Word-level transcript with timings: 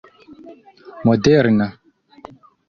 moderna 1.05 1.67